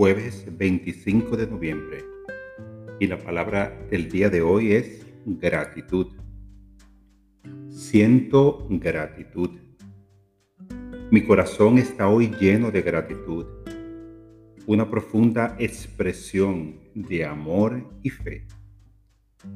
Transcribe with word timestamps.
jueves 0.00 0.46
25 0.56 1.36
de 1.36 1.46
noviembre 1.46 2.02
y 3.00 3.06
la 3.06 3.18
palabra 3.18 3.86
del 3.90 4.08
día 4.08 4.30
de 4.30 4.40
hoy 4.40 4.72
es 4.72 5.04
gratitud. 5.26 6.06
Siento 7.68 8.66
gratitud. 8.70 9.50
Mi 11.10 11.22
corazón 11.22 11.76
está 11.76 12.08
hoy 12.08 12.34
lleno 12.40 12.70
de 12.70 12.80
gratitud, 12.80 13.44
una 14.66 14.88
profunda 14.88 15.54
expresión 15.58 16.80
de 16.94 17.26
amor 17.26 17.86
y 18.02 18.08
fe. 18.08 18.46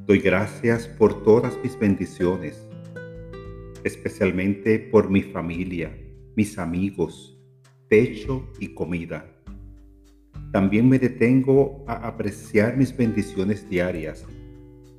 Doy 0.05 0.19
gracias 0.19 0.87
por 0.87 1.23
todas 1.23 1.57
mis 1.63 1.75
bendiciones, 1.79 2.69
especialmente 3.83 4.77
por 4.77 5.09
mi 5.09 5.23
familia, 5.23 5.97
mis 6.35 6.59
amigos, 6.59 7.35
techo 7.89 8.47
y 8.59 8.75
comida 8.75 9.31
también 10.55 10.87
me 10.87 10.97
detengo 10.99 11.83
a 11.85 12.07
apreciar 12.07 12.77
mis 12.77 12.95
bendiciones 12.95 13.69
diarias 13.69 14.25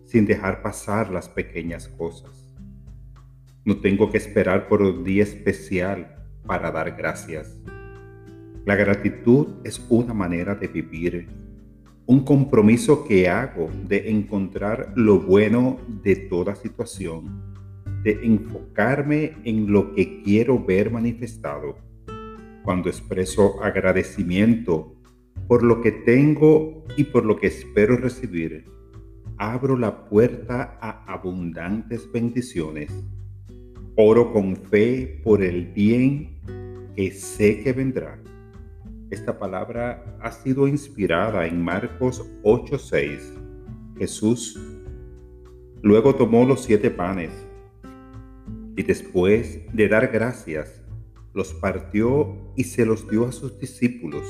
sin 0.05 0.27
dejar 0.27 0.61
pasar 0.61 1.11
las 1.11 1.31
pequeñas 1.31 1.89
cosas. 1.89 2.55
No 3.65 3.79
tengo 3.79 4.11
que 4.11 4.19
esperar 4.19 4.69
por 4.69 4.83
un 4.83 5.03
día 5.03 5.23
especial 5.23 6.15
para 6.47 6.71
dar 6.71 6.95
gracias. 6.95 7.59
La 8.67 8.77
gratitud 8.77 9.47
es 9.65 9.83
una 9.89 10.13
manera 10.13 10.55
de 10.55 10.69
vivir, 10.69 11.27
un 12.05 12.23
compromiso 12.23 13.07
que 13.07 13.27
hago 13.27 13.71
de 13.89 14.11
encontrar 14.11 14.93
lo 14.95 15.21
bueno 15.21 15.79
de 16.03 16.17
toda 16.17 16.55
situación, 16.55 17.55
de 18.03 18.21
enfocarme 18.25 19.39
en 19.45 19.73
lo 19.73 19.95
que 19.95 20.21
quiero 20.21 20.63
ver 20.63 20.91
manifestado. 20.91 21.79
Cuando 22.63 22.91
expreso 22.91 23.63
agradecimiento 23.63 24.96
por 25.49 25.63
lo 25.63 25.81
que 25.81 25.93
tengo 25.93 26.85
y 26.97 27.05
por 27.05 27.25
lo 27.25 27.37
que 27.37 27.47
espero 27.47 27.97
recibir, 27.97 28.65
abro 29.37 29.77
la 29.77 30.07
puerta 30.07 30.79
a 30.81 31.05
abundantes 31.13 32.11
bendiciones. 32.11 32.91
Oro 33.95 34.33
con 34.33 34.57
fe 34.57 35.21
por 35.23 35.43
el 35.43 35.67
bien 35.67 36.37
que 36.95 37.13
sé 37.13 37.63
que 37.63 37.73
vendrá. 37.73 38.19
Esta 39.11 39.39
palabra 39.39 40.19
ha 40.21 40.33
sido 40.33 40.67
inspirada 40.67 41.47
en 41.47 41.63
Marcos 41.63 42.25
8:6. 42.43 43.33
Jesús 43.99 44.59
luego 45.83 46.15
tomó 46.17 46.45
los 46.45 46.65
siete 46.65 46.91
panes 46.91 47.31
y 48.77 48.83
después 48.83 49.61
de 49.73 49.89
dar 49.89 50.09
gracias, 50.09 50.83
los 51.33 51.55
partió 51.55 52.37
y 52.57 52.65
se 52.65 52.85
los 52.85 53.09
dio 53.09 53.27
a 53.27 53.33
sus 53.33 53.59
discípulos 53.59 54.25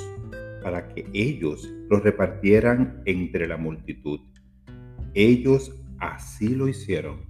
para 0.67 0.89
que 0.89 1.09
ellos 1.13 1.73
lo 1.89 2.01
repartieran 2.01 3.01
entre 3.05 3.47
la 3.47 3.57
multitud. 3.57 4.19
Ellos 5.15 5.73
así 6.01 6.57
lo 6.57 6.67
hicieron. 6.67 7.21